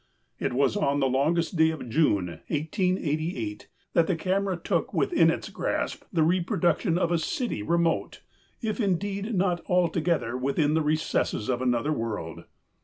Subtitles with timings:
[0.47, 5.51] "It was on the longest day of June, 1888, that the camera took within its
[5.51, 8.23] grasp the reproduction of a city remote,
[8.63, 12.45] if indeed not altogether within the recesses of another world.